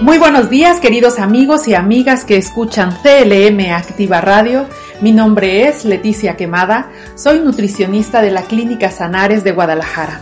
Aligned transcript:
Muy 0.00 0.18
buenos 0.18 0.50
días 0.50 0.80
queridos 0.80 1.18
amigos 1.18 1.66
y 1.68 1.74
amigas 1.74 2.24
que 2.24 2.36
escuchan 2.36 2.90
CLM 3.02 3.72
Activa 3.72 4.20
Radio. 4.20 4.66
Mi 5.00 5.12
nombre 5.12 5.66
es 5.68 5.84
Leticia 5.84 6.36
Quemada, 6.36 6.90
soy 7.14 7.40
nutricionista 7.40 8.20
de 8.20 8.30
la 8.30 8.42
Clínica 8.42 8.90
Sanares 8.90 9.44
de 9.44 9.52
Guadalajara. 9.52 10.20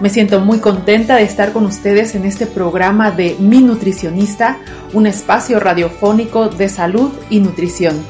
Me 0.00 0.08
siento 0.08 0.40
muy 0.40 0.58
contenta 0.58 1.16
de 1.16 1.22
estar 1.22 1.52
con 1.52 1.64
ustedes 1.64 2.14
en 2.14 2.24
este 2.24 2.46
programa 2.46 3.10
de 3.10 3.36
Mi 3.38 3.60
Nutricionista, 3.60 4.58
un 4.92 5.06
espacio 5.06 5.58
radiofónico 5.58 6.48
de 6.48 6.68
salud 6.68 7.12
y 7.30 7.40
nutrición. 7.40 8.04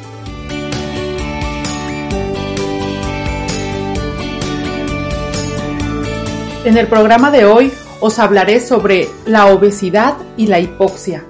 En 6.65 6.79
el 6.79 6.87
programa 6.87 7.31
de 7.31 7.45
hoy 7.45 7.73
os 8.07 8.19
hablaré 8.19 8.61
sobre 8.61 9.09
la 9.25 9.47
obesidad 9.47 10.17
y 10.37 10.47
la 10.47 10.61
hipoxia, 10.61 11.25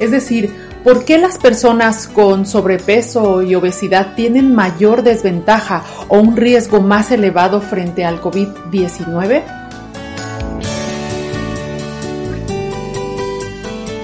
es 0.00 0.10
decir, 0.10 0.50
¿Por 0.86 1.04
qué 1.04 1.18
las 1.18 1.36
personas 1.36 2.06
con 2.06 2.46
sobrepeso 2.46 3.42
y 3.42 3.56
obesidad 3.56 4.14
tienen 4.14 4.54
mayor 4.54 5.02
desventaja 5.02 5.82
o 6.06 6.20
un 6.20 6.36
riesgo 6.36 6.80
más 6.80 7.10
elevado 7.10 7.60
frente 7.60 8.04
al 8.04 8.20
COVID-19? 8.22 9.42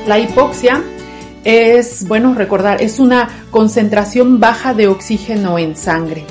La 0.08 0.18
hipoxia 0.18 0.82
es, 1.44 2.08
bueno, 2.08 2.34
recordar, 2.34 2.82
es 2.82 2.98
una 2.98 3.28
concentración 3.52 4.40
baja 4.40 4.74
de 4.74 4.88
oxígeno 4.88 5.60
en 5.60 5.76
sangre. 5.76 6.26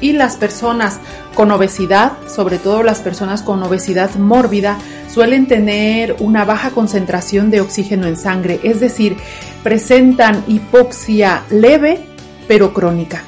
Y 0.00 0.12
las 0.12 0.36
personas 0.36 0.98
con 1.34 1.50
obesidad, 1.50 2.12
sobre 2.26 2.58
todo 2.58 2.82
las 2.82 3.00
personas 3.00 3.42
con 3.42 3.62
obesidad 3.62 4.14
mórbida, 4.16 4.78
suelen 5.12 5.46
tener 5.46 6.16
una 6.20 6.44
baja 6.44 6.70
concentración 6.70 7.50
de 7.50 7.60
oxígeno 7.60 8.06
en 8.06 8.16
sangre, 8.16 8.60
es 8.62 8.80
decir, 8.80 9.16
presentan 9.62 10.44
hipoxia 10.46 11.42
leve 11.50 12.00
pero 12.48 12.72
crónica. 12.72 13.22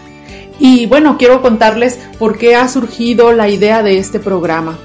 Y 0.58 0.86
bueno, 0.86 1.16
quiero 1.18 1.42
contarles 1.42 1.98
por 2.18 2.38
qué 2.38 2.54
ha 2.56 2.68
surgido 2.68 3.32
la 3.32 3.48
idea 3.48 3.82
de 3.82 3.98
este 3.98 4.20
programa. 4.20 4.78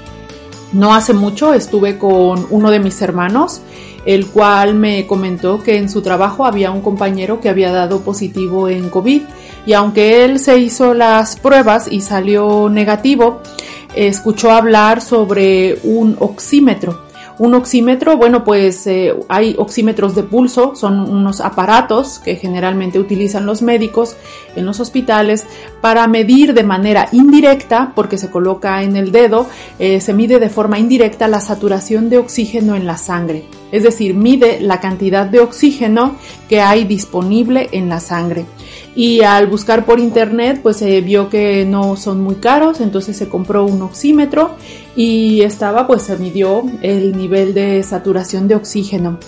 No 0.72 0.94
hace 0.94 1.12
mucho 1.12 1.54
estuve 1.54 1.98
con 1.98 2.46
uno 2.50 2.70
de 2.70 2.78
mis 2.78 3.00
hermanos, 3.00 3.62
el 4.04 4.26
cual 4.26 4.74
me 4.74 5.06
comentó 5.06 5.62
que 5.62 5.76
en 5.76 5.88
su 5.88 6.02
trabajo 6.02 6.44
había 6.44 6.70
un 6.70 6.82
compañero 6.82 7.40
que 7.40 7.48
había 7.48 7.72
dado 7.72 8.00
positivo 8.00 8.68
en 8.68 8.90
COVID 8.90 9.22
y 9.68 9.74
aunque 9.74 10.24
él 10.24 10.38
se 10.38 10.56
hizo 10.56 10.94
las 10.94 11.36
pruebas 11.36 11.92
y 11.92 12.00
salió 12.00 12.70
negativo, 12.70 13.42
escuchó 13.94 14.50
hablar 14.50 15.02
sobre 15.02 15.78
un 15.82 16.16
oxímetro. 16.20 17.02
Un 17.38 17.52
oxímetro, 17.52 18.16
bueno, 18.16 18.44
pues 18.44 18.86
eh, 18.86 19.14
hay 19.28 19.54
oxímetros 19.58 20.14
de 20.14 20.22
pulso, 20.22 20.74
son 20.74 21.00
unos 21.00 21.42
aparatos 21.42 22.18
que 22.18 22.36
generalmente 22.36 22.98
utilizan 22.98 23.44
los 23.44 23.60
médicos 23.60 24.16
en 24.56 24.64
los 24.64 24.80
hospitales 24.80 25.44
para 25.82 26.06
medir 26.08 26.54
de 26.54 26.64
manera 26.64 27.10
indirecta, 27.12 27.92
porque 27.94 28.16
se 28.16 28.30
coloca 28.30 28.82
en 28.82 28.96
el 28.96 29.12
dedo, 29.12 29.48
eh, 29.78 30.00
se 30.00 30.14
mide 30.14 30.38
de 30.38 30.48
forma 30.48 30.78
indirecta 30.78 31.28
la 31.28 31.40
saturación 31.40 32.08
de 32.08 32.16
oxígeno 32.16 32.74
en 32.74 32.86
la 32.86 32.96
sangre. 32.96 33.44
Es 33.72 33.82
decir, 33.82 34.14
mide 34.14 34.60
la 34.60 34.80
cantidad 34.80 35.26
de 35.26 35.40
oxígeno 35.40 36.16
que 36.48 36.60
hay 36.60 36.84
disponible 36.84 37.68
en 37.72 37.88
la 37.88 38.00
sangre. 38.00 38.46
Y 38.94 39.22
al 39.22 39.46
buscar 39.46 39.84
por 39.84 40.00
internet 40.00 40.60
pues 40.62 40.78
se 40.78 41.00
vio 41.00 41.28
que 41.28 41.64
no 41.64 41.96
son 41.96 42.20
muy 42.20 42.36
caros, 42.36 42.80
entonces 42.80 43.16
se 43.16 43.28
compró 43.28 43.64
un 43.64 43.82
oxímetro 43.82 44.56
y 44.96 45.42
estaba 45.42 45.86
pues 45.86 46.02
se 46.02 46.16
midió 46.16 46.64
el 46.82 47.16
nivel 47.16 47.54
de 47.54 47.82
saturación 47.82 48.48
de 48.48 48.56
oxígeno. 48.56 49.18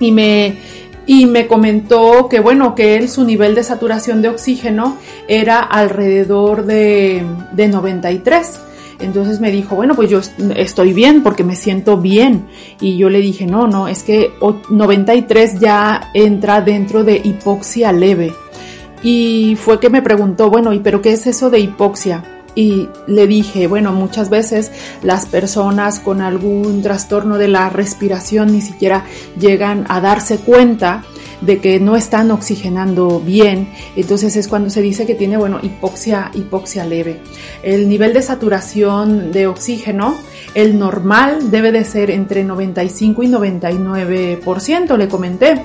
Y 0.00 0.12
me 0.12 0.56
y 1.06 1.24
me 1.24 1.46
comentó 1.46 2.28
que 2.28 2.38
bueno 2.38 2.74
que 2.74 2.96
él 2.96 3.08
su 3.08 3.24
nivel 3.24 3.54
de 3.54 3.64
saturación 3.64 4.20
de 4.20 4.28
oxígeno 4.28 4.98
era 5.26 5.60
alrededor 5.60 6.66
de, 6.66 7.24
de 7.52 7.68
93 7.68 8.60
entonces 9.00 9.40
me 9.40 9.50
dijo, 9.50 9.76
bueno, 9.76 9.94
pues 9.94 10.10
yo 10.10 10.20
estoy 10.56 10.92
bien 10.92 11.22
porque 11.22 11.44
me 11.44 11.56
siento 11.56 11.98
bien. 11.98 12.46
Y 12.80 12.96
yo 12.96 13.10
le 13.10 13.20
dije, 13.20 13.46
no, 13.46 13.66
no, 13.66 13.88
es 13.88 14.02
que 14.02 14.32
93 14.70 15.60
ya 15.60 16.10
entra 16.14 16.60
dentro 16.60 17.04
de 17.04 17.20
hipoxia 17.22 17.92
leve 17.92 18.32
y 19.02 19.56
fue 19.56 19.78
que 19.78 19.90
me 19.90 20.02
preguntó, 20.02 20.50
bueno, 20.50 20.72
¿y 20.72 20.80
pero 20.80 21.00
qué 21.00 21.12
es 21.12 21.26
eso 21.26 21.50
de 21.50 21.60
hipoxia? 21.60 22.42
Y 22.54 22.88
le 23.06 23.26
dije, 23.28 23.68
bueno, 23.68 23.92
muchas 23.92 24.30
veces 24.30 24.72
las 25.02 25.26
personas 25.26 26.00
con 26.00 26.20
algún 26.20 26.82
trastorno 26.82 27.38
de 27.38 27.46
la 27.46 27.68
respiración 27.68 28.52
ni 28.52 28.60
siquiera 28.60 29.04
llegan 29.38 29.84
a 29.88 30.00
darse 30.00 30.38
cuenta 30.38 31.04
de 31.40 31.58
que 31.58 31.80
no 31.80 31.96
están 31.96 32.30
oxigenando 32.30 33.20
bien. 33.20 33.68
Entonces 33.96 34.36
es 34.36 34.48
cuando 34.48 34.70
se 34.70 34.82
dice 34.82 35.06
que 35.06 35.14
tiene, 35.14 35.36
bueno, 35.36 35.58
hipoxia, 35.62 36.30
hipoxia 36.34 36.84
leve. 36.84 37.20
El 37.62 37.88
nivel 37.88 38.12
de 38.12 38.22
saturación 38.22 39.32
de 39.32 39.46
oxígeno, 39.46 40.16
el 40.54 40.78
normal 40.78 41.50
debe 41.50 41.72
de 41.72 41.84
ser 41.84 42.10
entre 42.10 42.44
95 42.44 43.22
y 43.22 43.28
99%, 43.28 44.96
le 44.96 45.08
comenté 45.08 45.62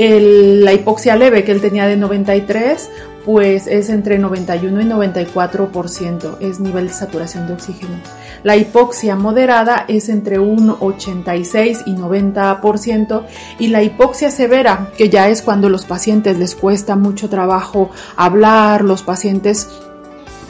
la 0.00 0.72
hipoxia 0.72 1.14
leve 1.14 1.44
que 1.44 1.52
él 1.52 1.60
tenía 1.60 1.86
de 1.86 1.96
93, 1.96 2.88
pues 3.24 3.66
es 3.66 3.90
entre 3.90 4.18
91 4.18 4.80
y 4.80 4.84
94%, 4.84 6.38
es 6.40 6.58
nivel 6.58 6.88
de 6.88 6.94
saturación 6.94 7.46
de 7.46 7.52
oxígeno. 7.52 7.96
La 8.42 8.56
hipoxia 8.56 9.14
moderada 9.14 9.84
es 9.88 10.08
entre 10.08 10.38
un 10.38 10.70
86 10.70 11.82
y 11.84 11.94
90% 11.94 13.22
y 13.58 13.66
la 13.68 13.82
hipoxia 13.82 14.30
severa, 14.30 14.88
que 14.96 15.10
ya 15.10 15.28
es 15.28 15.42
cuando 15.42 15.68
los 15.68 15.84
pacientes 15.84 16.38
les 16.38 16.54
cuesta 16.54 16.96
mucho 16.96 17.28
trabajo 17.28 17.90
hablar, 18.16 18.82
los 18.82 19.02
pacientes 19.02 19.68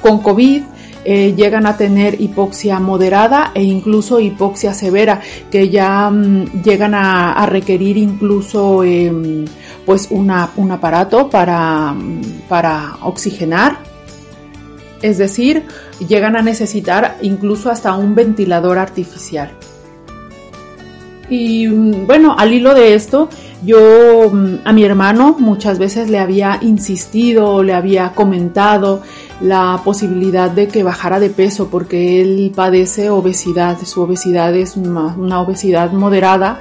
con 0.01 0.21
COVID, 0.21 0.63
eh, 1.05 1.35
llegan 1.35 1.67
a 1.67 1.77
tener 1.77 2.21
hipoxia 2.21 2.79
moderada 2.79 3.53
e 3.55 3.63
incluso 3.63 4.21
hipoxia 4.21 4.75
severa, 4.75 5.21
que 5.51 5.71
ya 5.71 6.11
mm, 6.11 6.63
llegan 6.63 6.95
a, 6.95 7.47
requerir 7.47 7.97
incluso 7.97 8.85
em, 8.85 9.45
pues 9.87 10.09
un 10.11 10.31
aparato 10.31 11.31
para, 11.31 11.95
para 12.49 12.97
oxigenar. 13.03 13.79
Es 15.03 15.17
decir, 15.17 15.65
llegan 16.07 16.37
a 16.37 16.43
necesitar 16.43 17.17
incluso 17.23 17.71
hasta 17.71 17.95
un 17.95 18.15
ventilador 18.15 18.79
artificial. 18.79 19.51
Y 21.31 21.67
mm, 21.69 22.07
bueno, 22.07 22.35
al 22.37 22.53
hilo 22.53 22.75
de 22.75 22.95
esto, 22.95 23.29
yo 23.65 24.31
mm, 24.31 24.57
a 24.65 24.73
mi 24.73 24.85
hermano 24.85 25.37
muchas 25.39 25.79
veces 25.79 26.11
le 26.11 26.19
había 26.19 26.59
insistido, 26.61 27.63
le 27.63 27.73
había 27.73 28.13
comentado 28.13 29.03
la 29.41 29.81
posibilidad 29.85 30.51
de 30.51 30.69
que 30.69 30.83
bajara 30.83 31.19
de 31.19 31.31
peso 31.31 31.69
porque 31.69 32.21
él 32.21 32.53
padece 32.55 33.11
obesidad, 33.11 33.79
su 33.85 34.03
obesidad 34.03 34.55
es 34.55 34.77
una, 34.77 35.41
obesidad 35.41 35.93
moderada, 35.93 36.61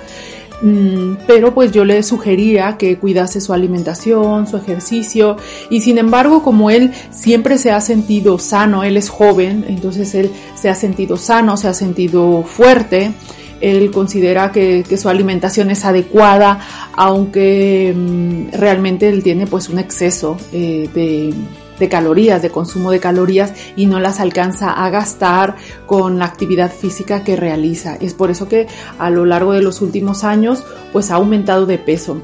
mm, 0.62 1.25
pero 1.28 1.53
pues 1.53 1.72
yo 1.72 1.84
le 1.84 2.01
sugería 2.03 2.78
que 2.78 2.97
cuidase 2.97 3.41
su 3.41 3.53
alimentación, 3.53 4.47
su 4.47 4.57
ejercicio 4.57 5.35
y 5.69 5.81
sin 5.81 5.97
embargo 5.97 6.41
como 6.41 6.69
él 6.69 6.94
siempre 7.12 7.57
se 7.57 7.72
ha 7.72 7.81
sentido 7.81 8.40
sano, 8.40 8.84
él 8.84 8.96
es 8.96 9.09
joven, 9.09 9.66
entonces 9.67 10.16
él 10.16 10.31
se 10.56 10.69
ha 10.69 10.75
sentido 10.75 11.17
sano, 11.17 11.57
se 11.57 11.67
ha 11.67 11.73
sentido 11.73 12.44
fuerte, 12.44 13.11
él 13.59 13.91
considera 13.91 14.53
que, 14.53 14.85
su 14.96 15.09
alimentación 15.09 15.69
es 15.69 15.84
adecuada, 15.84 16.59
aunque 16.94 17.94
mm, 17.94 18.57
realmente 18.57 19.09
él 19.09 19.22
tiene 19.22 19.47
pues 19.47 19.67
un 19.67 19.79
exceso 19.79 20.38
eh, 20.53 20.90
de 20.94 21.34
de 21.79 21.90
calorías, 21.90 22.41
de 22.41 22.50
consumo 22.50 22.91
de 22.91 23.00
calorías 23.00 23.53
y 23.75 23.85
no 23.85 24.00
las 24.00 24.19
alcanza 24.19 24.72
a 24.72 24.90
gastar 24.90 25.56
con 25.85 26.19
la 26.19 26.25
actividad 26.25 26.72
física 26.72 27.23
que 27.23 27.35
realiza. 27.35 27.95
Es 28.00 28.13
por 28.13 28.29
eso 28.31 28.47
que 28.47 28.67
a 28.97 29.09
lo 29.09 29.26
largo 29.26 29.53
de 29.53 29.61
los 29.61 29.81
últimos 29.81 30.23
años 30.23 30.64
pues 30.91 31.11
ha 31.11 31.16
aumentado 31.16 31.66
de 31.66 31.78
peso. 31.78 32.22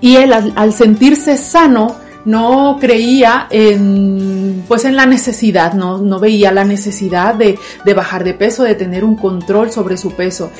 Y 0.00 0.16
él 0.16 0.32
al, 0.32 0.72
sentirse 0.72 1.36
sano 1.36 1.96
no 2.24 2.76
creía 2.80 3.46
en 3.50 4.64
pues 4.68 4.84
en 4.84 4.96
la 4.96 5.06
necesidad, 5.06 5.74
no, 5.74 5.98
no 5.98 6.20
veía 6.20 6.52
la 6.52 6.64
necesidad 6.64 7.34
de, 7.34 7.58
de, 7.84 7.94
bajar 7.94 8.24
de 8.24 8.34
peso, 8.34 8.62
de 8.62 8.74
tener 8.74 9.04
un 9.04 9.16
control 9.16 9.70
sobre 9.70 9.96
su 9.96 10.12
peso. 10.12 10.50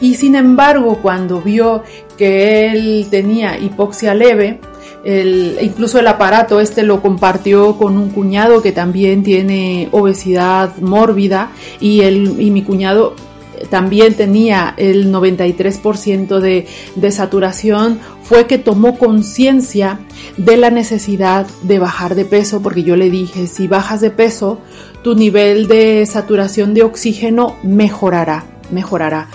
Y 0.00 0.14
sin 0.14 0.34
embargo, 0.34 0.98
cuando 1.00 1.40
vio 1.40 1.82
que 2.16 2.66
él 2.70 3.06
tenía 3.10 3.58
hipoxia 3.58 4.14
leve, 4.14 4.60
incluso 5.04 5.98
el 5.98 6.06
aparato 6.06 6.60
este 6.60 6.82
lo 6.82 7.02
compartió 7.02 7.76
con 7.76 7.96
un 7.96 8.10
cuñado 8.10 8.62
que 8.62 8.72
también 8.72 9.22
tiene 9.22 9.88
obesidad 9.90 10.76
mórbida 10.78 11.50
y, 11.80 12.02
y 12.02 12.50
mi 12.50 12.62
cuñado 12.62 13.14
también 13.70 14.14
tenía 14.14 14.74
el 14.76 15.12
93% 15.12 16.40
de, 16.40 16.66
de 16.94 17.10
saturación, 17.10 18.00
fue 18.22 18.46
que 18.46 18.58
tomó 18.58 18.98
conciencia 18.98 20.00
de 20.36 20.56
la 20.56 20.70
necesidad 20.70 21.46
de 21.62 21.78
bajar 21.78 22.14
de 22.14 22.24
peso, 22.24 22.62
porque 22.62 22.82
yo 22.82 22.96
le 22.96 23.10
dije, 23.10 23.46
si 23.46 23.68
bajas 23.68 24.00
de 24.00 24.10
peso, 24.10 24.58
tu 25.02 25.14
nivel 25.14 25.68
de 25.68 26.06
saturación 26.06 26.74
de 26.74 26.82
oxígeno 26.82 27.56
mejorará, 27.62 28.44
mejorará. 28.70 29.28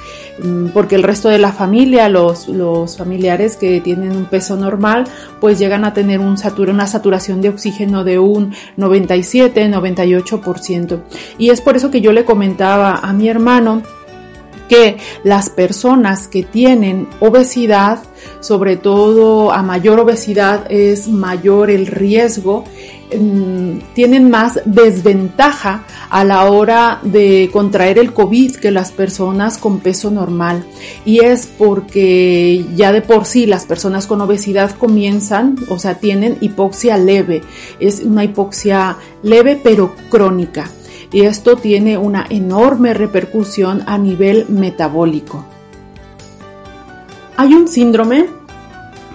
Mm, 0.43 0.67
porque 0.67 0.95
el 0.95 1.03
resto 1.03 1.29
de 1.29 1.37
la 1.37 1.51
familia, 1.51 2.09
los, 2.09 2.47
los 2.47 2.97
familiares 2.97 3.57
que 3.57 3.81
tienen 3.81 4.11
un 4.11 4.25
peso 4.25 4.55
normal, 4.55 5.05
pues 5.39 5.59
llegan 5.59 5.85
a 5.85 5.93
tener 5.93 6.19
un 6.19 6.37
una 6.69 6.87
saturación 6.87 7.41
de 7.41 7.49
oxígeno 7.49 8.03
de 8.03 8.19
un 8.19 8.53
97, 8.77 9.69
98%. 9.69 11.01
Y 11.37 11.49
es 11.49 11.61
por 11.61 11.75
eso 11.75 11.91
que 11.91 12.01
yo 12.01 12.11
le 12.11 12.25
comentaba 12.25 12.95
a 12.95 13.13
mi 13.13 13.29
hermano 13.29 13.83
que 14.67 14.97
las 15.23 15.49
personas 15.49 16.27
que 16.27 16.43
tienen 16.43 17.07
obesidad, 17.19 17.99
sobre 18.39 18.77
todo 18.77 19.51
a 19.51 19.63
mayor 19.63 19.99
obesidad 19.99 20.65
es 20.69 21.07
mayor 21.07 21.69
el 21.69 21.87
riesgo, 21.87 22.63
mm, 23.17 23.79
tienen 23.93 24.29
más 24.29 24.59
desventaja 24.65 25.85
a 26.09 26.23
la 26.23 26.45
hora 26.45 26.99
de 27.03 27.49
contraer 27.51 27.99
el 27.99 28.13
COVID 28.13 28.55
que 28.57 28.71
las 28.71 28.91
personas 28.91 29.57
con 29.57 29.79
peso 29.79 30.11
normal. 30.11 30.63
Y 31.05 31.19
es 31.19 31.47
porque 31.57 32.65
ya 32.75 32.91
de 32.91 33.01
por 33.01 33.25
sí 33.25 33.45
las 33.45 33.65
personas 33.65 34.07
con 34.07 34.21
obesidad 34.21 34.71
comienzan, 34.71 35.57
o 35.69 35.79
sea, 35.79 35.95
tienen 35.95 36.37
hipoxia 36.41 36.97
leve. 36.97 37.41
Es 37.79 38.01
una 38.01 38.23
hipoxia 38.23 38.97
leve 39.23 39.59
pero 39.61 39.95
crónica 40.09 40.69
y 41.11 41.21
esto 41.21 41.55
tiene 41.55 41.97
una 41.97 42.25
enorme 42.29 42.93
repercusión 42.93 43.83
a 43.85 43.97
nivel 43.97 44.45
metabólico. 44.49 45.45
Hay 47.37 47.53
un 47.53 47.67
síndrome 47.67 48.27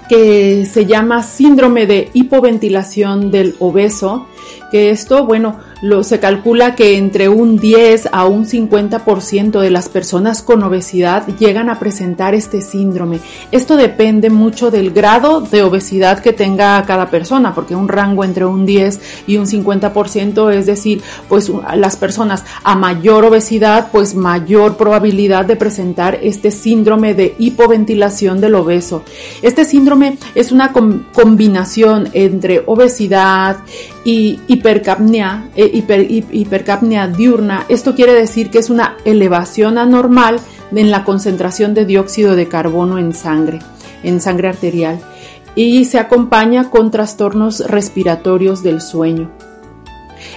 que 0.09 0.67
se 0.67 0.87
llama 0.87 1.23
síndrome 1.23 1.87
de 1.87 2.11
hipoventilación 2.12 3.31
del 3.31 3.56
obeso, 3.59 4.27
que 4.71 4.91
esto, 4.91 5.27
bueno, 5.27 5.59
se 6.02 6.20
calcula 6.20 6.76
que 6.76 6.96
entre 6.96 7.29
un 7.29 7.58
10 7.58 8.11
a 8.12 8.26
un 8.26 8.46
50% 8.46 9.61
de 9.61 9.70
las 9.70 9.88
personas 9.88 10.40
con 10.43 10.62
obesidad 10.62 11.26
llegan 11.38 11.69
a 11.69 11.81
presentar 11.81 12.37
este 12.37 12.61
síndrome. 12.61 13.19
Esto 13.50 13.76
depende 13.76 14.31
mucho 14.31 14.70
del 14.70 14.93
grado 14.93 15.40
de 15.40 15.64
obesidad 15.64 16.20
que 16.20 16.32
tenga 16.32 16.84
cada 16.84 17.11
persona, 17.11 17.52
porque 17.52 17.75
un 17.75 17.88
rango 17.88 18.23
entre 18.23 18.44
un 18.44 18.64
10 18.64 19.00
y 19.26 19.38
un 19.38 19.46
50%, 19.46 20.52
es 20.52 20.67
decir, 20.67 21.02
pues 21.29 21.50
las 21.75 21.96
personas 21.96 22.44
a 22.62 22.76
mayor 22.76 23.25
obesidad, 23.25 23.88
pues 23.90 24.14
mayor 24.14 24.76
probabilidad 24.76 25.46
de 25.46 25.56
presentar 25.56 26.19
este 26.23 26.52
síndrome 26.52 27.14
de 27.14 27.34
hipoventilación 27.38 28.40
del 28.40 28.55
obeso. 28.55 29.02
Este 29.43 29.64
síndrome 29.64 30.17
es 30.37 30.52
una 30.52 30.73
combinación 30.73 32.08
entre 32.12 32.62
obesidad 32.67 33.58
y 34.04 34.40
hipercapnia, 34.49 35.49
eh, 35.54 35.70
hipercapnia 36.32 37.06
diurna. 37.06 37.66
Esto 37.69 37.94
quiere 37.94 38.14
decir 38.14 38.50
que 38.50 38.58
es 38.58 38.70
una 38.70 38.96
elevación 39.04 39.78
anormal 39.78 40.40
en 40.75 40.90
la 40.90 41.04
concentración 41.04 41.75
de 41.75 41.84
dióxido 41.84 42.34
de 42.34 42.49
carbono 42.49 42.99
en 42.99 43.12
sangre, 43.12 43.60
en 44.02 44.20
sangre 44.20 44.49
arterial, 44.49 45.00
y 45.54 45.84
se 45.84 45.99
acompaña 45.99 46.70
con 46.70 46.90
trastornos 46.90 47.60
respiratorios 47.60 48.62
del 48.62 48.81
sueño. 48.81 49.31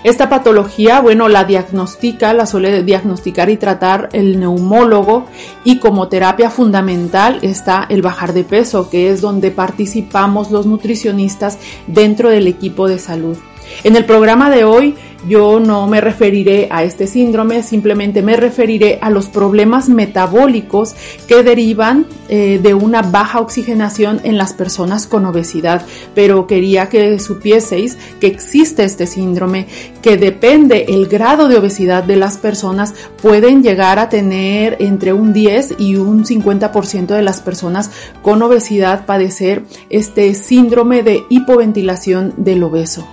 Esta 0.04 0.30
patología, 0.30 1.00
bueno, 1.00 1.30
la 1.30 1.44
diagnostica, 1.46 2.34
la 2.34 2.46
suele 2.46 2.84
diagnosticar 2.84 3.50
y 3.50 3.58
tratar 3.58 4.10
el 4.14 4.40
neumólogo 4.40 5.26
y 5.64 5.80
como 5.80 6.08
terapia 6.08 6.50
fundamental 6.50 7.40
está 7.42 7.86
el 7.90 8.02
bajar 8.02 8.34
de 8.34 8.44
peso, 8.44 8.90
que 8.90 9.10
es 9.10 9.22
donde 9.22 9.52
participamos 9.52 10.52
los 10.52 10.66
nutricionistas 10.66 11.58
dentro 11.88 12.30
del 12.30 12.48
equipo 12.48 12.88
de 12.88 13.00
salud. 13.00 13.38
En 13.84 13.96
el 13.96 14.06
programa 14.06 14.50
de 14.50 14.64
hoy 14.64 14.96
yo 15.28 15.60
no 15.60 15.88
me 15.88 16.02
referiré 16.02 16.68
a 16.70 16.84
este 16.84 17.08
síndrome, 17.08 17.64
simplemente 17.64 18.22
me 18.22 18.38
referiré 18.38 19.00
a 19.02 19.10
los 19.10 19.28
problemas 19.28 19.90
metabólicos 19.90 20.96
que 21.28 21.42
derivan 21.42 22.06
eh, 22.30 22.60
de 22.62 22.74
una 22.76 23.02
baja 23.02 23.40
oxigenación 23.40 24.22
en 24.24 24.38
las 24.38 24.54
personas 24.54 25.08
con 25.08 25.26
obesidad. 25.26 25.84
Pero 26.14 26.46
quería 26.46 26.90
que 26.90 27.18
supieseis 27.20 27.98
que 28.20 28.28
existe 28.28 28.84
este 28.84 29.08
síndrome, 29.08 29.66
que 30.04 30.18
depende 30.18 30.86
el 30.90 31.08
grado 31.08 31.48
de 31.48 31.58
obesidad 31.58 32.04
de 32.04 32.18
las 32.18 32.38
personas, 32.38 32.94
pueden 33.22 33.64
llegar 33.64 33.98
a 33.98 34.10
tener 34.10 34.78
entre 34.80 35.12
un 35.12 35.34
10 35.34 35.76
y 35.80 35.96
un 35.96 36.24
50% 36.24 37.08
de 37.08 37.24
las 37.24 37.42
personas 37.42 37.90
con 38.22 38.42
obesidad 38.44 39.08
padecer 39.08 39.64
este 39.90 40.36
síndrome 40.36 41.02
de 41.02 41.24
hipoventilación 41.30 42.34
del 42.38 42.62
obeso. 42.64 43.08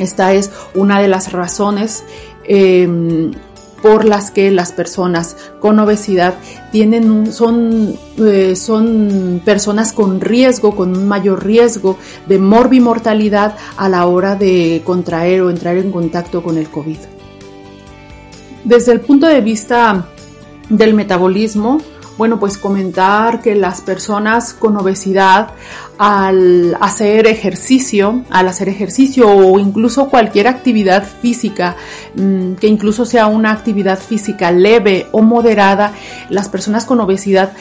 Esta 0.00 0.32
es 0.32 0.50
una 0.74 1.00
de 1.00 1.08
las 1.08 1.32
razones 1.32 2.04
em, 2.44 3.32
por 3.82 4.04
las 4.04 4.30
que 4.30 4.50
las 4.50 4.72
personas 4.72 5.36
con 5.60 5.78
obesidad 5.78 6.34
tienen 6.72 7.32
son, 7.32 7.94
eh, 8.18 8.54
son 8.56 9.40
personas 9.44 9.92
con 9.92 10.20
riesgo, 10.20 10.74
con 10.76 10.96
un 10.96 11.08
mayor 11.08 11.44
riesgo 11.44 11.98
de 12.26 12.38
morbimortalidad 12.38 13.56
a 13.76 13.88
la 13.88 14.06
hora 14.06 14.36
de 14.36 14.82
contraer 14.84 15.42
o 15.42 15.50
entrar 15.50 15.76
en 15.76 15.90
contacto 15.92 16.42
con 16.42 16.58
el 16.58 16.68
COVID. 16.68 16.98
Desde 18.64 18.92
el 18.92 19.00
punto 19.00 19.26
de 19.26 19.40
vista 19.40 20.06
del 20.68 20.94
metabolismo, 20.94 21.80
bueno, 22.20 22.38
pues 22.38 22.58
comentar 22.58 23.40
que 23.40 23.54
las 23.54 23.80
personas 23.80 24.52
con 24.52 24.76
obesidad 24.76 25.54
al 25.96 26.76
hacer 26.78 27.26
ejercicio, 27.26 28.24
al 28.28 28.46
hacer 28.46 28.68
ejercicio 28.68 29.26
o 29.26 29.58
incluso 29.58 30.10
cualquier 30.10 30.46
actividad 30.46 31.02
física, 31.22 31.76
mm, 32.16 32.56
que 32.56 32.66
incluso 32.66 33.06
sea 33.06 33.26
una 33.26 33.52
actividad 33.52 33.98
física 33.98 34.52
leve 34.52 35.06
o 35.12 35.22
moderada, 35.22 35.94
las 36.28 36.50
personas 36.50 36.84
con 36.84 37.00
obesidad, 37.00 37.54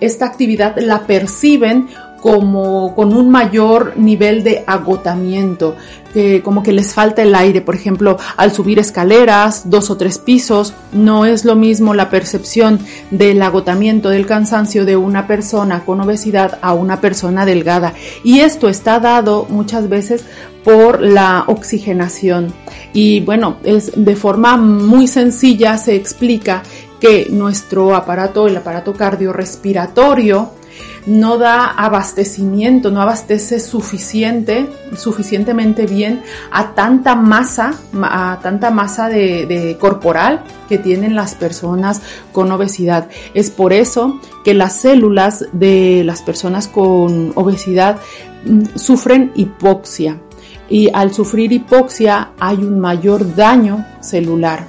esta 0.00 0.26
actividad 0.26 0.76
la 0.78 1.06
perciben 1.06 1.88
como 2.20 2.94
con 2.94 3.14
un 3.14 3.30
mayor 3.30 3.94
nivel 3.96 4.42
de 4.42 4.62
agotamiento, 4.66 5.76
que 6.12 6.42
como 6.42 6.62
que 6.62 6.72
les 6.72 6.92
falta 6.92 7.22
el 7.22 7.34
aire, 7.34 7.60
por 7.60 7.74
ejemplo, 7.74 8.18
al 8.36 8.52
subir 8.52 8.78
escaleras, 8.78 9.70
dos 9.70 9.90
o 9.90 9.96
tres 9.96 10.18
pisos, 10.18 10.74
no 10.92 11.24
es 11.24 11.44
lo 11.44 11.54
mismo 11.54 11.94
la 11.94 12.10
percepción 12.10 12.80
del 13.10 13.40
agotamiento, 13.42 14.08
del 14.08 14.26
cansancio 14.26 14.84
de 14.84 14.96
una 14.96 15.26
persona 15.26 15.84
con 15.84 16.00
obesidad 16.00 16.58
a 16.62 16.74
una 16.74 17.00
persona 17.00 17.46
delgada. 17.46 17.94
Y 18.24 18.40
esto 18.40 18.68
está 18.68 19.00
dado 19.00 19.46
muchas 19.48 19.88
veces 19.88 20.24
por 20.64 21.00
la 21.00 21.44
oxigenación. 21.46 22.52
Y 22.92 23.20
bueno, 23.20 23.56
es 23.64 23.92
de 23.96 24.16
forma 24.16 24.56
muy 24.56 25.06
sencilla 25.06 25.78
se 25.78 25.94
explica 25.94 26.62
que 27.00 27.28
nuestro 27.30 27.94
aparato, 27.94 28.46
el 28.46 28.56
aparato 28.56 28.92
cardiorrespiratorio, 28.92 30.50
no 31.06 31.38
da 31.38 31.66
abastecimiento, 31.66 32.90
no 32.90 33.00
abastece 33.00 33.60
suficiente, 33.60 34.66
suficientemente 34.96 35.86
bien 35.86 36.22
a 36.50 36.74
tanta 36.74 37.14
masa, 37.14 37.74
a 38.02 38.38
tanta 38.42 38.70
masa 38.70 39.08
de, 39.08 39.76
corporal 39.80 40.44
que 40.68 40.78
tienen 40.78 41.14
las 41.14 41.34
personas 41.34 42.02
con 42.32 42.52
obesidad. 42.52 43.08
Es 43.34 43.50
por 43.50 43.72
eso 43.72 44.20
que 44.44 44.54
las 44.54 44.76
células 44.76 45.46
de 45.52 46.02
las 46.04 46.22
personas 46.22 46.68
con 46.68 47.32
obesidad 47.34 47.98
mm, 48.44 48.76
sufren 48.76 49.32
hipoxia 49.34 50.20
y 50.68 50.88
al 50.92 51.12
sufrir 51.12 51.52
hipoxia 51.52 52.32
hay 52.38 52.56
un 52.58 52.78
mayor 52.78 53.34
daño 53.34 53.84
celular. 54.00 54.66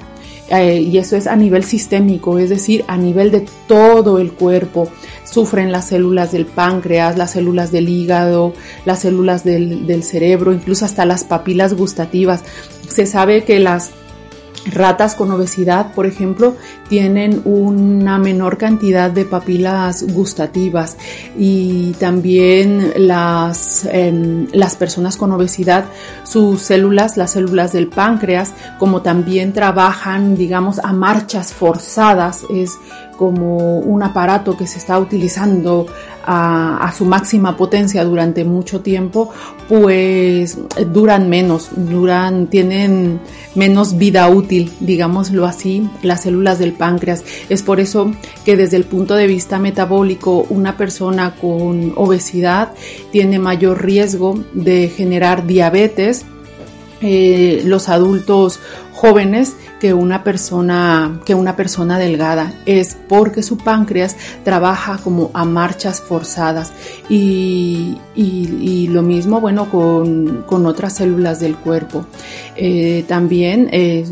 Eh, 0.49 0.81
y 0.81 0.97
eso 0.97 1.15
es 1.15 1.27
a 1.27 1.35
nivel 1.37 1.63
sistémico, 1.63 2.37
es 2.37 2.49
decir, 2.49 2.83
a 2.87 2.97
nivel 2.97 3.31
de 3.31 3.45
todo 3.67 4.19
el 4.19 4.33
cuerpo 4.33 4.89
sufren 5.31 5.71
las 5.71 5.87
células 5.87 6.31
del 6.31 6.45
páncreas, 6.45 7.17
las 7.17 7.31
células 7.31 7.71
del 7.71 7.89
hígado, 7.89 8.53
las 8.85 8.99
células 8.99 9.43
del, 9.43 10.03
cerebro, 10.03 10.51
incluso 10.53 10.85
hasta 10.85 11.05
las 11.05 11.23
papilas 11.23 11.73
gustativas. 11.73 12.43
Se 12.87 13.05
sabe 13.05 13.43
que 13.43 13.59
las 13.59 13.91
Ratas 14.63 15.15
con 15.15 15.31
obesidad, 15.31 15.91
por 15.95 16.05
ejemplo, 16.05 16.55
tienen 16.87 17.41
una 17.45 18.19
menor 18.19 18.59
cantidad 18.59 19.09
de 19.09 19.25
papilas 19.25 20.03
gustativas 20.03 20.97
y 21.35 21.93
también 21.93 22.93
las, 22.95 23.87
em, 23.91 24.45
las 24.53 24.75
personas 24.75 25.17
con 25.17 25.31
obesidad, 25.31 25.85
sus 26.23 26.61
células, 26.61 27.17
las 27.17 27.31
células 27.31 27.73
del 27.73 27.87
páncreas, 27.87 28.53
como 28.77 29.01
también 29.01 29.51
trabajan, 29.51 30.35
digamos, 30.35 30.77
a 30.77 30.93
marchas 30.93 31.53
forzadas, 31.53 32.43
es 32.53 32.77
como 33.21 33.77
un 33.77 34.01
aparato 34.01 34.57
que 34.57 34.65
se 34.65 34.79
está 34.79 34.97
utilizando 34.97 35.85
a, 36.25 36.91
su 36.97 37.05
máxima 37.05 37.55
potencia 37.55 38.03
durante 38.03 38.43
mucho 38.43 38.81
tiempo, 38.81 39.29
pues 39.69 40.57
duran 40.87 41.29
menos, 41.29 41.69
duran, 41.75 42.47
tienen 42.47 43.19
menos 43.53 43.95
vida 43.99 44.27
útil, 44.27 44.71
digámoslo 44.79 45.45
así, 45.45 45.87
las 46.01 46.21
células 46.21 46.57
del 46.57 46.73
páncreas. 46.73 47.23
Es 47.47 47.61
por 47.61 47.79
eso 47.79 48.11
que 48.43 48.57
desde 48.57 48.77
el 48.77 48.85
punto 48.85 49.13
de 49.13 49.27
vista 49.27 49.59
metabólico, 49.59 50.47
una 50.49 50.75
persona 50.75 51.35
con 51.35 51.93
obesidad 51.97 52.73
tiene 53.11 53.37
mayor 53.37 53.85
riesgo 53.85 54.43
de 54.53 54.89
generar 54.89 55.45
diabetes, 55.45 56.25
eh, 57.03 57.61
los 57.65 57.87
adultos 57.87 58.59
jóvenes 58.93 59.53
que 59.81 59.95
una 59.95 60.23
persona 60.23 61.19
que 61.25 61.33
una 61.33 61.55
persona 61.55 61.97
delgada 61.97 62.53
es 62.67 62.95
porque 63.09 63.41
su 63.41 63.57
páncreas 63.57 64.15
trabaja 64.43 64.99
como 65.03 65.31
a 65.33 65.43
marchas 65.43 65.99
forzadas. 65.99 66.71
Y, 67.09 67.97
lo 68.91 69.01
mismo 69.01 69.39
bueno 69.39 69.69
con, 69.69 70.45
otras 70.67 70.93
células 70.93 71.39
del 71.39 71.55
cuerpo. 71.55 72.05
Eh, 72.55 73.05
también 73.07 73.69
eh, 73.71 74.05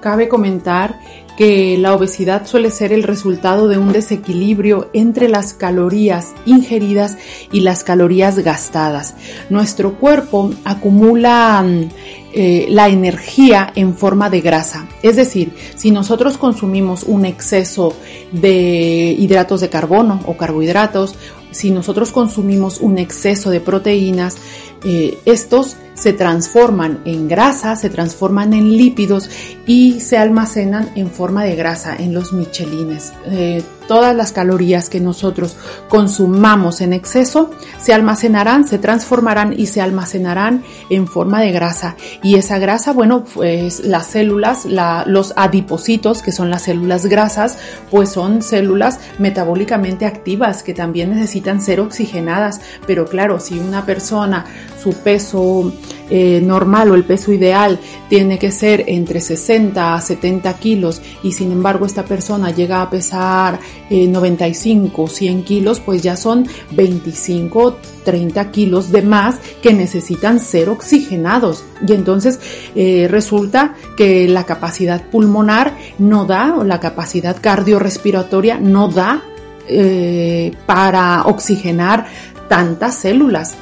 cabe 0.00 0.28
comentar 0.28 0.98
que 1.40 1.78
la 1.78 1.94
obesidad 1.94 2.46
suele 2.46 2.70
ser 2.70 2.92
el 2.92 3.02
resultado 3.02 3.66
de 3.66 3.78
un 3.78 3.92
desequilibrio 3.92 4.90
entre 4.92 5.26
las 5.26 5.54
calorías 5.54 6.34
ingeridas 6.44 7.16
y 7.50 7.60
las 7.60 7.82
calorías 7.82 8.38
gastadas. 8.40 9.14
Nuestro 9.48 9.94
cuerpo 9.94 10.50
acumula 10.66 11.64
mm, 11.66 11.88
eh, 12.34 12.66
la 12.68 12.90
energía 12.90 13.72
en 13.74 13.96
forma 13.96 14.28
de 14.28 14.42
grasa. 14.42 14.86
Es 15.02 15.16
decir, 15.16 15.54
si 15.76 15.90
nosotros 15.90 16.36
consumimos 16.36 17.04
un 17.04 17.24
exceso 17.24 17.96
de 18.32 19.16
hidratos 19.18 19.62
de 19.62 19.70
carbono 19.70 20.20
o 20.26 20.36
carbohidratos, 20.36 21.14
si 21.52 21.70
nosotros 21.70 22.12
consumimos 22.12 22.80
un 22.82 22.98
exceso 22.98 23.48
de 23.48 23.60
proteínas, 23.60 24.36
eh, 24.84 25.16
estos 25.24 25.78
se 26.00 26.14
transforman 26.14 27.00
en 27.04 27.28
grasa, 27.28 27.76
se 27.76 27.90
transforman 27.90 28.54
en 28.54 28.74
lípidos 28.74 29.28
y 29.66 30.00
se 30.00 30.16
almacenan 30.16 30.90
en 30.94 31.10
forma 31.10 31.44
de 31.44 31.56
grasa 31.56 31.94
en 31.94 32.14
los 32.14 32.32
michelines. 32.32 33.12
Eh, 33.26 33.62
todas 33.90 34.14
las 34.14 34.30
calorías 34.30 34.88
que 34.88 35.00
nosotros 35.00 35.56
consumamos 35.88 36.80
en 36.80 36.92
exceso 36.92 37.50
se 37.80 37.92
almacenarán, 37.92 38.66
se 38.66 38.78
transformarán 38.78 39.52
y 39.58 39.66
se 39.66 39.80
almacenarán 39.80 40.62
en 40.90 41.08
forma 41.08 41.40
de 41.40 41.50
grasa. 41.50 41.96
Y 42.22 42.36
esa 42.36 42.60
grasa, 42.60 42.92
bueno, 42.92 43.24
pues 43.24 43.80
las 43.80 44.06
células, 44.06 44.64
los 45.06 45.34
adipocitos, 45.36 46.22
que 46.22 46.30
son 46.30 46.50
las 46.50 46.62
células 46.62 47.06
grasas, 47.06 47.58
pues 47.90 48.10
son 48.10 48.42
células 48.42 49.00
metabólicamente 49.18 50.06
activas 50.06 50.62
que 50.62 50.72
también 50.72 51.10
necesitan 51.10 51.60
ser 51.60 51.80
oxigenadas. 51.80 52.60
Pero 52.86 53.06
claro, 53.06 53.40
si 53.40 53.58
una 53.58 53.84
persona, 53.84 54.46
su 54.80 54.92
peso 54.92 55.72
eh, 56.10 56.40
normal 56.42 56.90
o 56.90 56.94
el 56.94 57.04
peso 57.04 57.32
ideal 57.32 57.78
tiene 58.08 58.38
que 58.38 58.50
ser 58.50 58.84
entre 58.86 59.20
60 59.20 59.94
a 59.94 60.00
70 60.00 60.52
kilos 60.54 61.00
y 61.22 61.32
sin 61.32 61.52
embargo 61.52 61.86
esta 61.86 62.04
persona 62.04 62.50
llega 62.50 62.82
a 62.82 62.90
pesar 62.90 63.60
95 63.90 65.02
o 65.02 65.08
100 65.08 65.44
kilos, 65.44 65.80
pues 65.80 66.02
ya 66.02 66.16
son 66.16 66.46
25 66.72 67.76
30 68.04 68.50
kilos 68.50 68.90
de 68.90 69.02
más 69.02 69.36
que 69.62 69.72
necesitan 69.72 70.40
ser 70.40 70.68
oxigenados. 70.68 71.64
Y 71.86 71.92
entonces 71.92 72.40
eh, 72.74 73.08
resulta 73.10 73.74
que 73.96 74.28
la 74.28 74.44
capacidad 74.44 75.02
pulmonar 75.10 75.76
no 75.98 76.24
da, 76.24 76.54
o 76.56 76.64
la 76.64 76.80
capacidad 76.80 77.36
cardiorrespiratoria 77.40 78.58
no 78.58 78.88
da 78.88 79.22
eh, 79.68 80.52
para 80.66 81.22
oxigenar 81.24 82.06
tantas 82.48 82.96
células. 82.96 83.54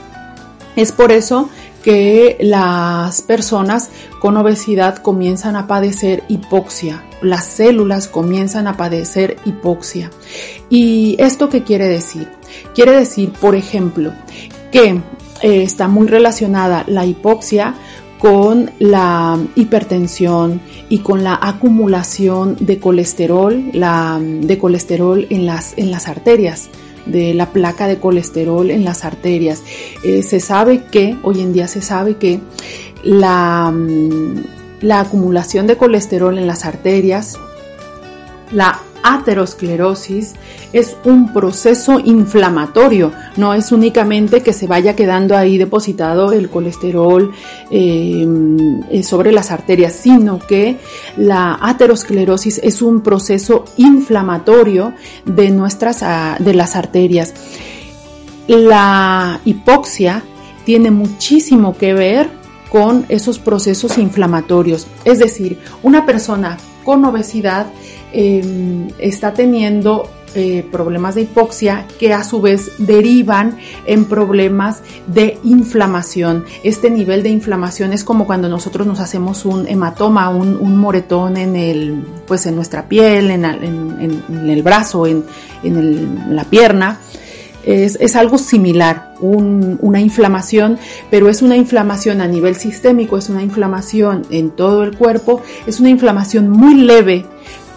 Es 0.77 0.93
por 0.93 1.11
eso 1.13 1.51
que 1.89 2.37
las 2.41 3.23
personas 3.23 3.89
con 4.21 4.37
obesidad 4.37 4.99
comienzan 4.99 5.57
a 5.57 5.67
padecer 5.67 6.23
hipoxia, 6.29 7.03
las 7.23 7.47
células 7.47 8.09
comienzan 8.09 8.67
a 8.67 8.77
padecer 8.77 9.39
hipoxia. 9.47 10.11
¿Y 10.69 11.17
esto 11.19 11.49
qué 11.49 11.63
quiere 11.63 11.89
decir? 11.89 12.29
Quiere 12.75 12.93
decir, 12.93 13.33
por 13.33 13.55
ejemplo, 13.55 14.13
que 14.71 15.01
eh, 15.41 15.63
está 15.63 15.89
muy 15.89 16.09
relacionada 16.09 16.85
la 16.89 17.07
hipoxia 17.07 17.75
con 18.19 18.71
la 18.81 19.39
hipertensión 19.55 20.61
y 20.91 20.99
con 20.99 21.25
la 21.25 21.39
acumulación 21.41 22.59
de 22.61 22.79
colesterol, 22.79 23.65
de 23.73 24.59
colesterol 24.59 25.27
en 25.31 25.47
las 25.47 26.07
arterias 26.07 26.69
de 27.09 27.35
la 27.35 27.47
placa 27.47 27.87
de 27.87 27.99
colesterol 27.99 28.71
en 28.71 28.85
las 28.85 29.05
arterias. 29.05 29.63
Eh, 30.05 30.23
se 30.23 30.41
sabe 30.41 30.85
que, 30.91 31.17
hoy 31.23 31.41
en 31.41 31.53
día 31.53 31.69
se 31.69 31.83
sabe 31.83 32.17
que 32.17 32.41
la, 33.03 33.71
mm, 33.71 34.45
la 34.81 35.01
acumulación 35.01 35.67
de 35.67 35.77
colesterol 35.77 36.39
en 36.39 36.47
las 36.47 36.65
arterias, 36.65 37.37
la 38.53 38.81
aterosclerosis 39.09 40.35
es 40.73 40.97
un 41.05 41.33
proceso 41.33 41.99
inflamatorio, 41.99 43.13
no 43.37 43.55
es 43.55 43.73
únicamente 43.73 44.43
que 44.43 44.53
se 44.53 44.67
vaya 44.67 44.95
quedando 44.95 45.37
ahí 45.37 45.57
depositado 45.57 46.33
el 46.33 46.51
colesterol 46.51 47.33
em, 47.71 48.83
eh, 48.91 49.03
sobre 49.03 49.33
las 49.33 49.51
arterias, 49.51 49.95
sino 49.95 50.39
que 50.39 50.77
la 51.17 51.59
aterosclerosis 51.61 52.61
es 52.63 52.83
un 52.83 53.01
proceso 53.01 53.65
inflamatorio 53.79 54.93
de 55.25 55.51
nuestras 55.51 56.03
ah, 56.03 56.37
de 56.39 56.55
las 56.55 56.77
arterias. 56.77 57.33
La 58.47 59.41
hipoxia 59.45 60.23
tiene 60.65 60.91
muchísimo 60.91 61.77
que 61.77 61.95
ver 61.95 62.29
con 62.71 63.07
esos 63.09 63.39
procesos 63.39 63.99
inflamatorios, 63.99 64.87
es 65.05 65.19
decir, 65.19 65.59
una 65.83 66.07
persona 66.07 66.59
con 66.85 67.05
obesidad 67.05 67.67
Em, 68.13 68.89
está 68.99 69.35
teniendo 69.35 70.09
eh, 70.35 70.67
problemas 70.73 71.15
de 71.15 71.23
hipoxia 71.23 71.87
que 71.99 72.15
a 72.15 72.25
su 72.25 72.41
vez 72.41 72.73
derivan 72.79 73.59
en 73.85 74.07
problemas 74.07 74.81
de 75.07 75.39
inflamación. 75.45 76.47
Este 76.65 76.89
nivel 76.89 77.23
de 77.23 77.29
inflamación 77.29 77.93
es 77.93 78.05
como 78.05 78.27
cuando 78.27 78.49
nosotros 78.49 78.87
nos 78.87 79.01
hacemos 79.01 79.45
un 79.45 79.69
hematoma, 79.69 80.31
un, 80.31 80.77
moretón 80.79 81.37
en 81.37 81.55
el, 81.55 82.03
pues 82.27 82.47
en 82.47 82.57
nuestra 82.57 82.89
piel, 82.89 83.31
en, 83.31 83.45
el 83.45 84.63
brazo, 84.63 85.07
en, 85.07 85.25
la 86.31 86.45
pierna. 86.45 87.01
Es, 87.65 88.17
algo 88.17 88.39
similar, 88.39 89.15
una 89.21 90.01
inflamación, 90.01 90.79
pero 91.11 91.29
es 91.29 91.43
una 91.43 91.57
inflamación 91.57 92.21
a 92.21 92.27
nivel 92.27 92.57
sistémico, 92.57 93.19
es 93.19 93.29
una 93.29 93.43
inflamación 93.43 94.25
en 94.31 94.51
todo 94.51 94.85
el 94.85 94.97
cuerpo, 94.97 95.43
es 95.67 95.81
una 95.81 95.91
inflamación 95.91 96.49
muy 96.49 96.75
leve, 96.75 97.27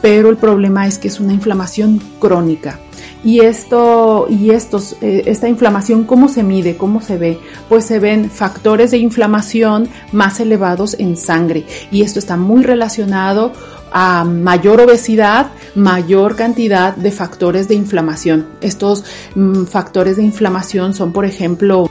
pero 0.01 0.29
el 0.29 0.37
problema 0.37 0.87
es 0.87 0.97
que 0.97 1.09
es 1.09 1.19
una 1.19 1.33
inflamación 1.33 2.01
crónica. 2.19 2.79
Y 3.23 3.41
esto, 3.41 4.25
y 4.29 4.49
estos, 4.49 4.95
eh, 5.01 5.23
esta 5.27 5.47
inflamación, 5.47 6.05
¿cómo 6.05 6.27
se 6.27 6.41
mide? 6.41 6.75
¿Cómo 6.75 7.01
se 7.01 7.17
ve? 7.17 7.39
Pues 7.69 7.85
se 7.85 7.99
ven 7.99 8.31
factores 8.31 8.91
de 8.91 8.97
inflamación 8.97 9.89
más 10.11 10.39
elevados 10.39 10.95
en 10.97 11.15
sangre. 11.15 11.65
Y 11.91 12.01
esto 12.01 12.17
está 12.17 12.35
muy 12.35 12.63
relacionado 12.63 13.53
a 13.91 14.23
mayor 14.23 14.81
obesidad, 14.81 15.51
mayor 15.75 16.35
cantidad 16.35 16.95
de 16.95 17.11
factores 17.11 17.67
de 17.67 17.75
inflamación. 17.75 18.47
Estos 18.61 19.03
mm, 19.35 19.65
factores 19.65 20.17
de 20.17 20.23
inflamación 20.23 20.93
son, 20.93 21.11
por 21.11 21.25
ejemplo, 21.25 21.89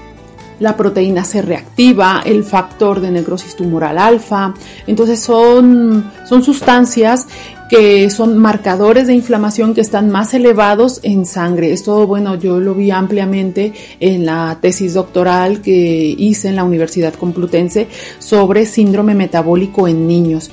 la 0.60 0.76
proteína 0.76 1.24
C 1.24 1.42
reactiva, 1.42 2.22
el 2.24 2.44
factor 2.44 3.00
de 3.00 3.10
necrosis 3.10 3.56
tumoral 3.56 3.98
alfa. 3.98 4.54
Entonces 4.86 5.20
son, 5.20 6.10
son 6.28 6.42
sustancias 6.42 7.26
que 7.70 8.10
son 8.10 8.36
marcadores 8.36 9.06
de 9.06 9.14
inflamación 9.14 9.74
que 9.74 9.80
están 9.80 10.10
más 10.10 10.34
elevados 10.34 10.98
en 11.04 11.24
sangre. 11.24 11.72
Esto, 11.72 12.04
bueno, 12.04 12.34
yo 12.34 12.58
lo 12.58 12.74
vi 12.74 12.90
ampliamente 12.90 13.72
en 14.00 14.26
la 14.26 14.58
tesis 14.60 14.94
doctoral 14.94 15.62
que 15.62 16.14
hice 16.18 16.48
en 16.48 16.56
la 16.56 16.64
Universidad 16.64 17.14
Complutense 17.14 17.86
sobre 18.18 18.66
síndrome 18.66 19.14
metabólico 19.14 19.86
en 19.86 20.08
niños 20.08 20.50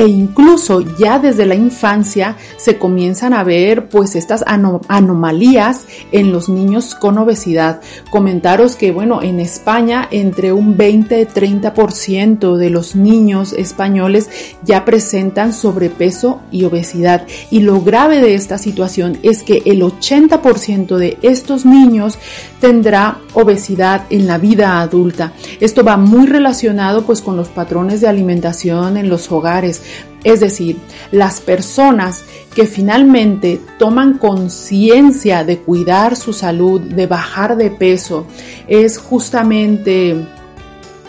e 0.00 0.06
incluso 0.08 0.80
ya 0.80 1.18
desde 1.18 1.44
la 1.44 1.54
infancia 1.54 2.34
se 2.56 2.78
comienzan 2.78 3.34
a 3.34 3.44
ver 3.44 3.90
pues 3.90 4.16
estas 4.16 4.42
anomalías 4.46 5.84
en 6.10 6.32
los 6.32 6.48
niños 6.48 6.94
con 6.94 7.18
obesidad. 7.18 7.82
Comentaros 8.08 8.76
que 8.76 8.92
bueno, 8.92 9.20
en 9.20 9.40
España 9.40 10.08
entre 10.10 10.54
un 10.54 10.78
20-30% 10.78 12.56
de 12.56 12.70
los 12.70 12.96
niños 12.96 13.52
españoles 13.52 14.30
ya 14.64 14.86
presentan 14.86 15.52
sobrepeso 15.52 16.40
y 16.50 16.64
obesidad. 16.64 17.26
Y 17.50 17.60
lo 17.60 17.82
grave 17.82 18.22
de 18.22 18.34
esta 18.34 18.56
situación 18.56 19.18
es 19.22 19.42
que 19.42 19.62
el 19.66 19.82
80% 19.82 20.96
de 20.96 21.18
estos 21.20 21.66
niños 21.66 22.18
tendrá 22.58 23.18
obesidad 23.34 24.06
en 24.08 24.26
la 24.26 24.38
vida 24.38 24.80
adulta. 24.80 25.34
Esto 25.60 25.84
va 25.84 25.98
muy 25.98 26.26
relacionado 26.26 27.02
pues 27.02 27.20
con 27.20 27.36
los 27.36 27.48
patrones 27.48 28.00
de 28.00 28.08
alimentación 28.08 28.96
en 28.96 29.10
los 29.10 29.30
hogares. 29.30 29.82
Es 30.24 30.40
decir, 30.40 30.76
las 31.12 31.40
personas 31.40 32.24
que 32.54 32.66
finalmente 32.66 33.60
toman 33.78 34.18
conciencia 34.18 35.44
de 35.44 35.58
cuidar 35.58 36.16
su 36.16 36.32
salud, 36.32 36.80
de 36.80 37.06
bajar 37.06 37.56
de 37.56 37.70
peso, 37.70 38.26
es 38.66 38.98
justamente 38.98 40.16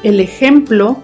el 0.03 0.19
ejemplo 0.19 1.03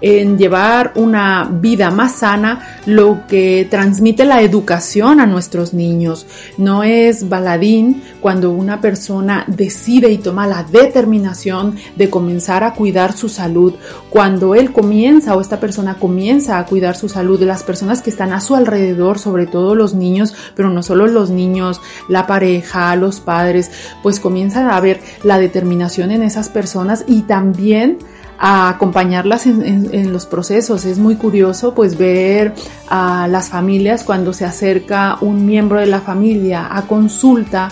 en 0.00 0.38
llevar 0.38 0.92
una 0.94 1.48
vida 1.50 1.90
más 1.90 2.16
sana 2.16 2.80
lo 2.86 3.26
que 3.26 3.66
transmite 3.70 4.24
la 4.24 4.42
educación 4.42 5.20
a 5.20 5.26
nuestros 5.26 5.74
niños. 5.74 6.26
No 6.56 6.82
es 6.84 7.28
baladín 7.28 8.02
cuando 8.20 8.50
una 8.50 8.80
persona 8.80 9.44
decide 9.46 10.10
y 10.10 10.18
toma 10.18 10.46
la 10.46 10.62
determinación 10.62 11.76
de 11.96 12.10
comenzar 12.10 12.64
a 12.64 12.74
cuidar 12.74 13.12
su 13.12 13.28
salud. 13.28 13.74
Cuando 14.10 14.54
él 14.54 14.72
comienza 14.72 15.34
o 15.36 15.40
esta 15.40 15.60
persona 15.60 15.94
comienza 15.98 16.58
a 16.58 16.66
cuidar 16.66 16.96
su 16.96 17.08
salud, 17.08 17.42
las 17.42 17.62
personas 17.62 18.02
que 18.02 18.10
están 18.10 18.32
a 18.32 18.40
su 18.40 18.54
alrededor, 18.54 19.18
sobre 19.18 19.46
todo 19.46 19.74
los 19.74 19.94
niños, 19.94 20.34
pero 20.54 20.70
no 20.70 20.82
solo 20.82 21.06
los 21.06 21.30
niños, 21.30 21.80
la 22.08 22.26
pareja, 22.26 22.94
los 22.96 23.20
padres, 23.20 23.70
pues 24.02 24.20
comienzan 24.20 24.70
a 24.70 24.80
ver 24.80 25.00
la 25.22 25.38
determinación 25.38 26.10
en 26.10 26.22
esas 26.22 26.48
personas 26.48 27.04
y 27.06 27.22
también 27.22 27.98
a 28.38 28.68
acompañarlas 28.68 29.46
en, 29.46 30.12
los 30.12 30.26
procesos. 30.26 30.84
Es 30.84 30.98
muy 30.98 31.16
curioso 31.16 31.74
pues 31.74 31.98
ver 31.98 32.54
a 32.88 33.26
las 33.28 33.48
familias 33.48 34.04
cuando 34.04 34.32
se 34.32 34.44
acerca 34.44 35.18
un 35.20 35.44
miembro 35.44 35.80
de 35.80 35.86
la 35.86 36.00
familia 36.00 36.68
a 36.70 36.82
consulta, 36.82 37.70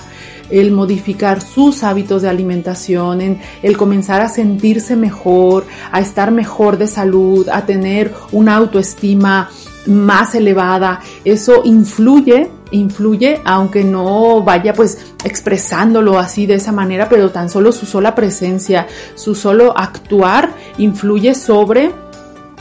el 0.50 0.72
modificar 0.72 1.40
sus 1.40 1.82
hábitos 1.82 2.22
de 2.22 2.28
alimentación, 2.28 3.20
en 3.20 3.40
el 3.62 3.76
comenzar 3.76 4.20
a 4.20 4.28
sentirse 4.28 4.96
mejor, 4.96 5.66
a 5.92 6.00
estar 6.00 6.30
mejor 6.30 6.78
de 6.78 6.86
salud, 6.86 7.48
a 7.48 7.64
tener 7.64 8.12
una 8.32 8.56
autoestima 8.56 9.48
más 9.86 10.34
elevada. 10.34 11.00
Eso 11.24 11.62
influye 11.64 12.50
influye, 12.70 13.40
aunque 13.44 13.84
no 13.84 14.42
vaya 14.42 14.72
pues 14.72 14.98
expresándolo 15.24 16.18
así 16.18 16.46
de 16.46 16.54
esa 16.54 16.72
manera, 16.72 17.08
pero 17.08 17.30
tan 17.30 17.48
solo 17.48 17.72
su 17.72 17.86
sola 17.86 18.14
presencia, 18.14 18.86
su 19.14 19.34
solo 19.34 19.76
actuar 19.76 20.50
influye 20.78 21.34
sobre 21.34 21.92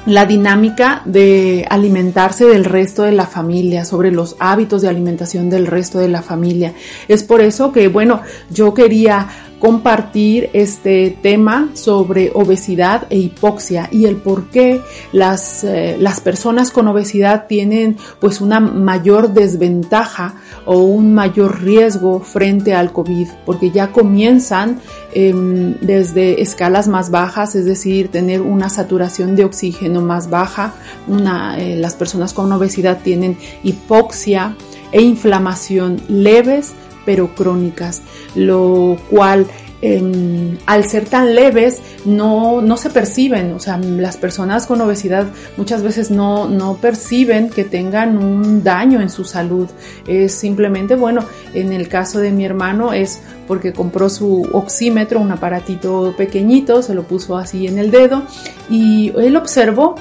la 0.06 0.26
dinámica 0.26 1.02
de 1.06 1.66
alimentarse 1.70 2.46
del 2.46 2.64
resto 2.64 3.04
de 3.04 3.12
la 3.12 3.26
familia, 3.26 3.86
sobre 3.86 4.12
los 4.12 4.36
hábitos 4.40 4.84
de 4.84 4.90
alimentación 4.90 5.50
del 5.50 5.66
resto 5.66 5.98
de 5.98 6.10
la 6.10 6.22
familia. 6.22 6.74
Es 7.08 7.24
por 7.24 7.42
eso 7.42 7.72
que, 7.72 7.88
bueno, 7.88 8.22
yo 8.52 8.74
quería 8.74 9.28
compartir 9.60 10.50
este 10.54 11.18
tema 11.22 11.70
sobre 11.74 12.32
obesidad 12.34 13.08
e 13.10 13.18
hipoxia 13.18 13.90
y 13.92 14.06
el 14.06 14.18
por 14.18 14.50
qué 14.50 14.82
las, 15.12 15.64
eh, 15.64 15.98
las 16.00 16.20
personas 16.20 16.72
con 16.72 16.88
obesidad 16.88 17.48
tienen 17.48 17.98
pues 18.20 18.42
una 18.42 18.60
mayor 18.60 19.34
desventaja 19.34 20.36
o 20.66 20.80
un 20.80 21.14
mayor 21.14 21.62
riesgo 21.62 22.20
frente 22.20 22.74
al 22.74 22.92
COVID, 22.92 23.28
porque 23.46 23.72
ya 23.72 23.92
comienzan 23.92 24.80
em, 25.14 25.76
desde 25.80 26.42
escalas 26.42 26.88
más 26.88 27.10
bajas, 27.10 27.56
es 27.56 27.66
decir, 27.66 28.10
tener 28.10 28.42
una 28.42 28.70
saturación 28.70 29.36
de 29.36 29.46
oxígeno 29.46 30.02
más 30.02 30.30
baja, 30.30 30.74
una, 31.08 31.58
eh, 31.58 31.78
las 31.78 31.96
personas 31.96 32.34
con 32.34 32.52
obesidad 32.52 33.02
tienen 33.04 33.38
hipoxia 33.64 34.56
e 34.92 35.02
inflamación 35.02 36.02
leves, 36.08 36.74
pero 37.06 37.34
crónicas, 37.36 38.02
lo 38.36 38.98
cual 39.10 39.46
em, 39.82 40.58
al 40.66 40.86
ser 40.86 41.06
tan 41.06 41.36
leves 41.36 41.80
no, 42.06 42.62
no 42.62 42.78
se 42.78 42.90
perciben, 42.90 43.54
o 43.54 43.60
sea, 43.60 43.78
las 43.78 44.18
personas 44.18 44.66
con 44.66 44.82
obesidad 44.82 45.28
muchas 45.58 45.84
veces 45.84 46.12
no, 46.12 46.48
no 46.48 46.78
perciben 46.78 47.50
que 47.50 47.64
tengan 47.64 48.18
un 48.18 48.64
daño 48.64 49.02
en 49.02 49.10
su 49.10 49.24
salud, 49.24 49.70
es 50.08 50.34
simplemente, 50.34 50.96
bueno, 50.96 51.24
en 51.54 51.72
el 51.72 51.88
caso 51.88 52.20
de 52.20 52.32
mi 52.32 52.46
hermano 52.46 52.94
es 52.94 53.22
porque 53.48 53.74
compró 53.74 54.10
su 54.10 54.48
oxímetro, 54.54 55.20
un 55.20 55.32
aparatito 55.32 56.16
pequeñito, 56.18 56.82
se 56.82 56.96
lo 56.96 57.04
puso 57.04 57.38
así 57.38 57.68
en 57.68 57.78
el 57.78 57.92
dedo 57.92 58.24
y 58.70 59.14
él 59.18 59.36
observó 59.36 59.96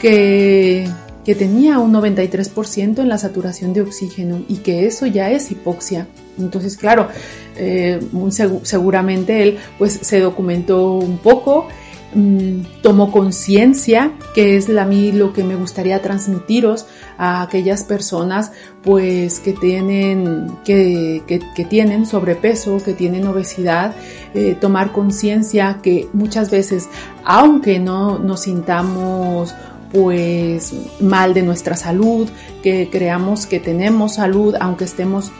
que 0.00 0.86
que 1.24 1.34
tenía 1.34 1.78
un 1.78 1.92
93% 1.92 2.98
en 2.98 3.08
la 3.08 3.18
saturación 3.18 3.72
de 3.72 3.80
oxígeno 3.80 4.44
y 4.46 4.58
que 4.58 4.86
eso 4.86 5.06
ya 5.06 5.30
es 5.30 5.50
hipoxia. 5.50 6.06
Entonces, 6.38 6.76
claro, 6.76 7.08
eh, 7.56 8.00
seguramente 8.62 9.42
él 9.42 9.58
pues 9.78 9.92
se 10.02 10.20
documentó 10.20 10.94
un 10.94 11.18
poco, 11.18 11.68
mm, 12.14 12.82
tomó 12.82 13.12
conciencia, 13.12 14.12
que 14.34 14.56
es 14.56 14.68
a 14.68 14.84
mí 14.84 15.12
lo 15.12 15.32
que 15.32 15.44
me 15.44 15.54
gustaría 15.54 16.02
transmitiros 16.02 16.86
a 17.18 17.42
aquellas 17.42 17.84
personas 17.84 18.52
pues 18.82 19.40
que 19.40 19.52
tienen, 19.52 20.50
que, 20.64 21.22
que, 21.26 21.64
tienen 21.64 22.06
sobrepeso, 22.06 22.78
que 22.84 22.92
tienen 22.92 23.26
obesidad, 23.26 23.94
eh, 24.34 24.56
tomar 24.60 24.92
conciencia 24.92 25.78
que 25.82 26.08
muchas 26.12 26.50
veces, 26.50 26.88
aunque 27.24 27.78
no 27.78 28.18
nos 28.18 28.40
sintamos 28.42 29.54
pues 29.92 30.72
mal 30.98 31.34
de 31.34 31.42
nuestra 31.42 31.76
salud, 31.76 32.28
que 32.64 32.88
creamos 32.90 33.46
que 33.46 33.60
tenemos 33.60 34.14
salud 34.14 34.56
aunque 34.60 34.84
estemos 34.84 35.30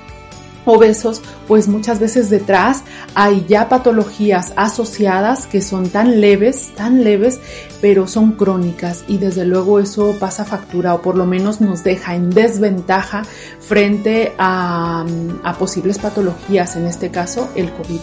obesos, 0.64 1.22
pues 1.46 1.68
muchas 1.68 2.00
veces 2.00 2.30
detrás 2.30 2.82
hay 3.14 3.44
ya 3.48 3.68
patologías 3.68 4.52
asociadas 4.56 5.46
que 5.46 5.60
son 5.60 5.88
tan 5.88 6.20
leves, 6.20 6.72
tan 6.74 7.04
leves, 7.04 7.40
pero 7.80 8.06
son 8.06 8.32
crónicas 8.32 9.04
y 9.08 9.18
desde 9.18 9.44
luego 9.44 9.78
eso 9.78 10.14
pasa 10.18 10.44
factura 10.44 10.94
o 10.94 11.02
por 11.02 11.16
lo 11.16 11.26
menos 11.26 11.60
nos 11.60 11.84
deja 11.84 12.14
en 12.14 12.30
desventaja 12.30 13.24
frente 13.60 14.32
a, 14.38 15.04
a 15.42 15.54
posibles 15.54 15.98
patologías, 15.98 16.76
en 16.76 16.86
este 16.86 17.10
caso 17.10 17.48
el 17.54 17.70
COVID. 17.72 18.00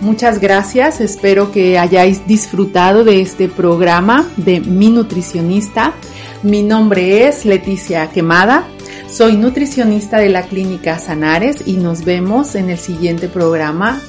Muchas 0.00 0.40
gracias, 0.40 1.02
espero 1.02 1.52
que 1.52 1.78
hayáis 1.78 2.26
disfrutado 2.26 3.04
de 3.04 3.20
este 3.20 3.48
programa 3.48 4.26
de 4.38 4.60
Mi 4.60 4.88
Nutricionista. 4.88 5.92
Mi 6.42 6.62
nombre 6.62 7.28
es 7.28 7.44
Leticia 7.44 8.08
Quemada, 8.08 8.66
soy 9.12 9.36
nutricionista 9.36 10.18
de 10.18 10.28
la 10.28 10.42
clínica 10.42 10.98
Sanares 10.98 11.66
y 11.66 11.76
nos 11.76 12.04
vemos 12.04 12.54
en 12.54 12.70
el 12.70 12.78
siguiente 12.78 13.28
programa 13.28 14.00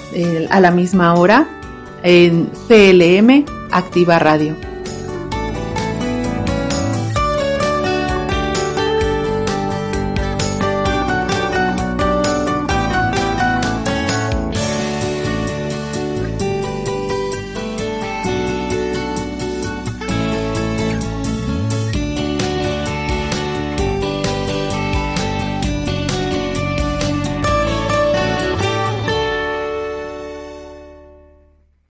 a 0.50 0.60
la 0.60 0.72
misma 0.72 1.16
hora 1.16 1.48
en 2.04 2.50
CLM 2.68 3.46
Activa 3.72 4.20
Radio. 4.20 4.71